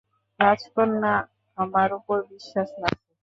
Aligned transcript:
রাজকন্যা, 0.39 1.13
আমার 1.57 1.89
উপর 1.99 2.17
বিশ্বাস 2.31 2.69
রাখো। 2.81 3.03